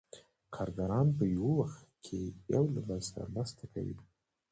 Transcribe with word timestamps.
کارګران 0.55 1.07
په 1.17 1.23
یو 1.35 1.47
وخت 1.59 1.83
کې 2.05 2.19
یو 2.53 2.63
له 2.75 2.81
بل 2.87 2.99
سره 3.09 3.25
مرسته 3.35 3.63
کوي 3.73 3.97